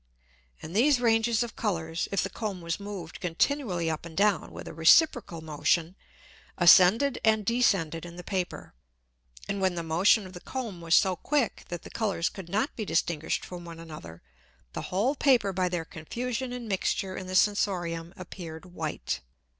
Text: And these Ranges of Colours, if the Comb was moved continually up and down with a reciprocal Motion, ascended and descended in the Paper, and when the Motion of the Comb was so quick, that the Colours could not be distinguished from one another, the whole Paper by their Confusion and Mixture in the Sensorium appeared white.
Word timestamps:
And 0.63 0.75
these 0.75 0.99
Ranges 0.99 1.43
of 1.43 1.55
Colours, 1.55 2.07
if 2.11 2.23
the 2.23 2.29
Comb 2.31 2.61
was 2.61 2.79
moved 2.79 3.19
continually 3.19 3.87
up 3.87 4.03
and 4.03 4.17
down 4.17 4.51
with 4.51 4.67
a 4.67 4.73
reciprocal 4.73 5.41
Motion, 5.41 5.95
ascended 6.57 7.19
and 7.23 7.45
descended 7.45 8.03
in 8.03 8.15
the 8.15 8.23
Paper, 8.23 8.73
and 9.47 9.61
when 9.61 9.75
the 9.75 9.83
Motion 9.83 10.25
of 10.25 10.33
the 10.33 10.39
Comb 10.39 10.81
was 10.81 10.95
so 10.95 11.15
quick, 11.15 11.65
that 11.69 11.83
the 11.83 11.91
Colours 11.91 12.29
could 12.29 12.49
not 12.49 12.75
be 12.75 12.83
distinguished 12.83 13.45
from 13.45 13.63
one 13.63 13.79
another, 13.79 14.23
the 14.73 14.81
whole 14.89 15.13
Paper 15.13 15.53
by 15.53 15.69
their 15.69 15.85
Confusion 15.85 16.51
and 16.51 16.67
Mixture 16.67 17.15
in 17.15 17.27
the 17.27 17.35
Sensorium 17.35 18.11
appeared 18.17 18.65
white. 18.65 19.21